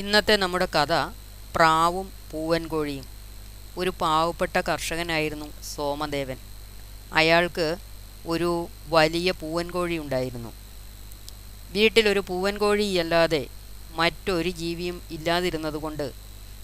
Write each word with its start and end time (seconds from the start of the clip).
ഇന്നത്തെ 0.00 0.36
നമ്മുടെ 0.36 0.66
കഥ 0.74 0.92
പ്രാവും 1.54 2.12
പൂവൻകോഴിയും 2.30 3.06
ഒരു 3.78 3.90
പാവപ്പെട്ട 4.00 4.60
കർഷകനായിരുന്നു 4.68 5.48
സോമദേവൻ. 5.62 6.38
അയാൾക്ക് 7.12 7.66
ഒരു 8.26 8.68
വലിയ 8.88 9.30
പൂവൻകോഴി 9.30 9.98
ഉണ്ടായിരുന്നു. 9.98 10.52
വീട്ടിലൊരു 11.72 12.20
പൂവൻ 12.20 12.58
കോഴിയല്ലാതെ 12.58 13.48
മറ്റൊരു 13.94 14.50
ജീവിയും 14.50 15.02
ഇല്ലാതിരുന്നതുകൊണ്ട് 15.10 16.06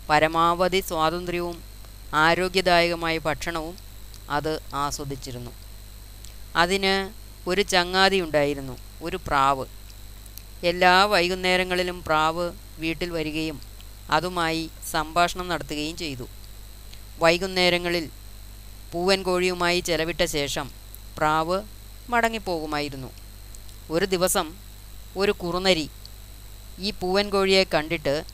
പരമാവധി 0.08 0.80
സ്വാതന്ത്ര്യവും 0.80 1.58
ആരോഗ്യദായകമായ 2.14 3.18
ഭക്ഷണവും 3.18 3.76
അത് 4.30 4.52
ആസ്വദിച്ചിരുന്നു. 4.74 5.52
അതിന് 6.56 6.94
ഒരു 7.50 7.62
ചങ്ങാതി 7.74 8.20
ഉണ്ടായിരുന്നു 8.20 8.78
ഒരു 9.02 9.20
പ്രാവ്. 9.26 9.66
എല്ലാ 10.72 11.04
വൈകുന്നേരങ്ങളിലും 11.04 12.00
പ്രാവ് 12.08 12.46
വീട്ടിൽ 12.78 13.10
വരികയും 13.10 13.60
അതുമായി 14.10 14.70
സംഭാഷണം 14.90 15.48
നടത്തുകയും 15.48 15.96
ചെയ്തു. 15.96 16.26
വൈകുന്നേരങ്ങളിൽ 17.18 18.10
പൂവൻ 18.92 19.22
കോഴിയുമായി 19.22 19.80
ചെലവിട്ട 19.80 20.24
ശേഷം 20.24 20.70
പ്രാവ് 21.16 21.62
മടങ്ങിപ്പോകുമായിരുന്നു. 22.08 23.10
ഒരു 23.90 24.04
ദിവസം 24.04 24.46
ഒരു 25.16 25.32
കുറുനരി 25.32 25.90
ഈ 26.78 26.90
പൂവൻ 26.90 27.30
കോഴിയെ 27.30 27.64
കണ്ടിട്ട് 27.74 28.24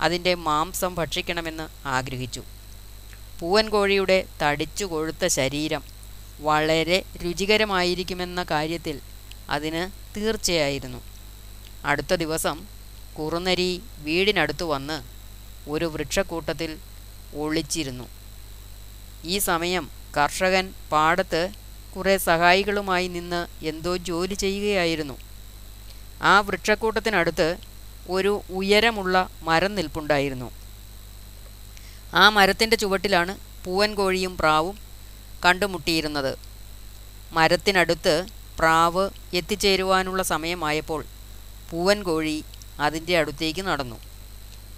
അതിന്റെ 0.00 0.34
മാംസം 0.34 0.94
ഭക്ഷിക്കണമെന്ന് 0.94 1.66
ആഗ്രഹിച്ചു. 1.86 2.42
പൂവൻ 3.40 3.68
കോഴിയുടെ 3.68 4.18
തടിച്ചു 4.42 4.84
കൊഴുത്ത 4.84 5.26
ശരീരം 5.26 5.82
വളരെ 6.40 7.04
രുചികരമായിരിക്കുമെന്ന 7.22 8.42
കാര്യത്തിൽ 8.50 9.00
അതിന് 9.48 9.82
തീർച്ചയായിരുന്നു. 10.16 11.00
അടുത്ത 11.84 12.14
ദിവസം 12.14 12.56
കുറുനരി 13.18 13.82
വീടിനടുത്തു 13.98 14.64
വന്ന് 14.64 15.02
ഒരു 15.70 15.84
വൃക്ഷക്കൂട്ടത്തിൽ 15.84 16.76
ഒളിച്ചിരുന്നു. 17.36 18.08
ഈ 19.24 19.38
സമയം 19.38 19.90
കർഷകൻ 20.16 20.74
പാടത്ത് 20.92 21.50
കുറേ 21.96 22.16
സഹായികളുമായി 22.18 23.08
നിന്ന് 23.08 23.64
എന്തോ 23.64 23.96
ജോലി 23.96 24.34
ചെയ്യുകയായിരുന്നു. 24.34 25.18
ആ 26.22 26.40
വൃക്ഷക്കൂട്ടത്തിനടുത്ത് 26.40 27.56
ഒരു 28.10 28.42
ഉയരമുള്ള 28.50 29.28
മരം 29.42 29.74
നിൽപ്പുണ്ടായിരുന്നു. 29.74 30.50
ആ 32.14 32.28
മരത്തിന്റെ 32.28 32.76
ചുവട്ടിലാണ് 32.76 33.38
പൂവൻ 33.64 33.94
കോഴിയും 33.94 34.36
പ്രാവും 34.36 34.78
കണ്ടുമുട്ടിയിരുന്നത്. 35.44 36.38
മരത്തിനടുത്ത് 37.32 38.26
പ്രാവ് 38.58 39.10
എത്തിച്ചേരുവാനുള്ള 39.34 40.22
സമയമായപ്പോൾ 40.22 41.04
പൂവൻ 41.70 42.02
കോഴി 42.02 42.44
അതിന്റെ 42.80 43.18
അടുത്തേക്ക് 43.18 43.62
നടന്നു. 43.62 43.96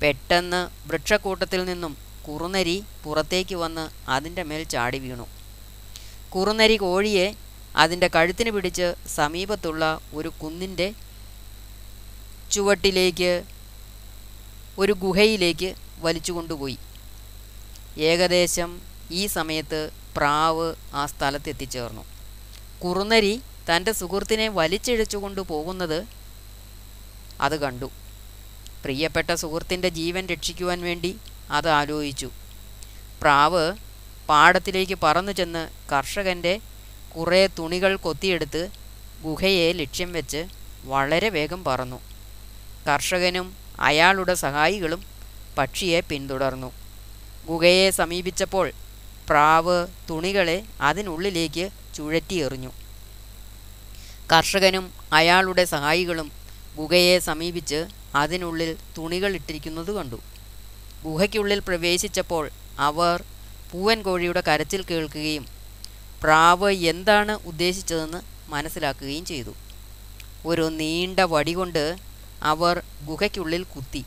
പെട്ടെന്ന് 0.01 0.69
വൃക്ഷക്കൂട്ടത്തിൽ 0.89 1.65
നിന്നും 1.65 1.97
കുറുനരി 2.29 2.85
പുറത്തേക്ക് 3.05 3.55
വന്ന് 3.55 4.11
അതിന്റെ 4.11 4.43
മേൽ 4.43 4.63
ചാടി 4.63 4.99
വീണു. 4.99 5.27
കുറുനരി 6.31 6.77
കോഴിയെ 6.77 7.35
അതിന്റെ 7.77 8.09
കഴുത്തിന് 8.09 8.51
പിടിച്ച് 8.51 8.95
സമീപത്തുള്ള 9.07 10.01
ഒരു 10.15 10.29
കുന്നിന്റെ 10.29 10.95
ചുവട്ടിലേക്ക് 12.51 13.45
ഒരു 14.79 14.93
ഗുഹയിലേക്ക് 14.93 15.75
വലിച്ചു 16.01 16.33
കൊണ്ടുപോയി. 16.33 16.79
ഏകദേശം 17.99 18.81
ഈ 19.11 19.27
സമയത്ത് 19.27 19.91
പ്രാവ് 20.17 20.75
ആ 20.95 21.07
സ്ഥലത്തെത്തിച്ചേർന്നു. 21.07 22.05
കുറുനരി 22.83 23.43
തന്റെ 23.71 23.93
സുഹൃത്തിനെ 23.93 24.49
വലിച്ചിഴച്ചുകൊണ്ട് 24.49 25.41
പോകുന്നത് 25.41 26.24
അത് 27.41 27.61
കണ്ടു. 27.61 27.91
പ്രിയപ്പെട്ട 28.85 29.35
സുഹൃത്തിന്റെ 29.35 29.89
ജീവൻ 29.89 30.27
രക്ഷിക്കുവാൻ 30.27 30.83
വേണ്ടി 30.83 31.19
അത് 31.51 31.69
ആലോചിച്ചു. 31.69 32.31
പ്രാവ് 33.23 33.73
പാടത്തിലേക്ക് 34.29 34.99
പറന്നു 35.03 35.33
ചെന്ന് 35.33 35.93
കർഷകന്റെ 35.93 36.61
കുറേ 37.17 37.47
തുണികൾ 37.47 37.97
കൊത്തിയെടുത്ത് 37.97 38.69
ഗുഹയെ 39.23 39.73
ലക്ഷ്യം 39.73 40.13
വെച്ച് 40.13 40.47
വളരെ 40.85 41.29
വേഗം 41.29 41.65
പറന്നു. 41.65 42.01
കർഷകനും 42.89 43.57
അയാളുടെ 43.81 44.35
സഹായികളും 44.35 45.05
പക്ഷിയെ 45.59 46.01
പിന്തുടർന്നു. 46.01 46.73
ഗുഹയെ 47.47 47.91
സമീപിച്ചപ്പോൾ 47.91 48.73
പ്രാവ് 49.29 49.87
തുണികളെ 50.11 50.63
അതിനുള്ളിലേക്ക് 50.81 51.71
ചുഴറ്റിയെറിഞ്ഞു 51.95 52.73
കർഷകനും 54.33 54.93
അയാളുടെ 55.13 55.65
സഹായികളും 55.65 56.44
ഗുഹയെ 56.77 57.19
സമീപിച്ച് 57.19 57.87
അതിനുള്ളിൽ 58.15 58.77
തുണികൾ 58.99 59.35
ഇട്ടിരിക്കുന്നത് 59.35 59.93
കണ്ടു. 59.93 60.21
ഗുഹയ്ക്കുള്ളിൽ 61.05 61.59
പ്രവേശിച്ചപ്പോൾ 61.59 62.51
അവർ 62.79 63.25
പൂവൻ 63.71 64.03
കോഴിയുടെ 64.03 64.43
കരച്ചിൽ 64.49 64.83
കേൾക്കുകയും 64.83 65.47
പ്രാവ് 66.23 66.73
എന്താണ് 66.73 67.39
ഉദ്ദേശിച്ചതെന്ന് 67.47 68.21
മനസ്സിലാക്കുകയും 68.49 69.25
ചെയ്തു. 69.25 69.55
ഒരു 70.47 70.63
നീണ്ട 70.63 71.21
വടി 71.21 71.53
കൊണ്ട് 71.53 71.97
അവർ 72.43 72.83
ഗുഹയ്ക്കുള്ളിൽ 73.05 73.63
കുത്തി 73.63 74.05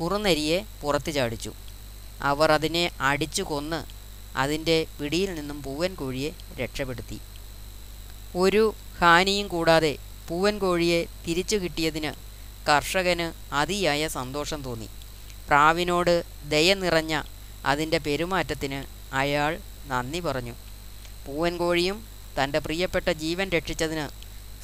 കുറുനരിയെ 0.00 0.64
പുറത്തു 0.82 1.10
ചാടിച്ചു. 1.10 1.52
അവർ 2.22 2.52
അതിനെ 2.52 2.90
അടിച്ചു 3.00 3.42
കൊന്ന് 3.42 3.84
അതിന്റെ 4.38 4.86
പിടിയിൽ 5.00 5.34
നിന്നും 5.34 5.62
പൂവൻ 5.62 5.94
കോഴിയെ 5.94 6.30
രക്ഷപ്പെടുത്തി. 6.56 7.18
ഒരു 8.36 8.74
ഹാനിയും 9.00 9.48
കൂടാതെ 9.48 9.98
പൂവൻ 10.28 10.58
കോഴിയെ 10.58 11.06
തിരിച്ചു 11.28 11.56
കിട്ടിയതിന് 11.56 12.12
കർഷകന് 12.68 13.54
അതിയായ 13.54 14.08
സന്തോഷം 14.08 14.62
തോന്നി. 14.62 14.88
പ്രാവിനോട് 15.48 16.24
ദയ 16.48 16.74
നിറഞ്ഞ 16.74 17.22
അതിന്റെ 17.64 17.98
പെരുമാറ്റത്തിന് 17.98 18.84
അയാൾ 19.14 19.60
നന്ദി 19.86 20.20
പറഞ്ഞു. 20.20 20.54
പൂവൻ 21.26 21.56
കോഴിയും 21.56 22.06
തന്റെ 22.38 22.58
പ്രിയപ്പെട്ട 22.58 23.10
ജീവൻ 23.10 23.50
രക്ഷിച്ചതിന് 23.50 24.08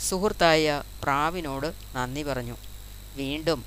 സുഹൃത്തായ 0.09 0.83
പ്രാവിനോട് 1.03 1.75
നന്ദി 1.97 2.23
പറഞ്ഞു. 2.23 2.57
വീണ്ടും 3.15 3.65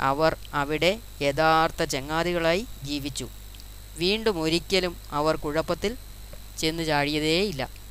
അവർ 0.00 0.36
അവിടെ 0.54 0.98
യഥാർത്ഥ 1.22 1.84
ചങ്ങാതികളായി 1.84 2.66
ജീവിച്ചു. 2.82 3.28
വീണ്ടും 3.96 4.40
ഒരിക്കലും 4.40 4.96
അവർ 5.10 5.36
കുഴപ്പത്തിൽ 5.36 5.96
ചെന്ന് 6.58 6.86
ചാടിയതേയില്ല. 6.86 7.81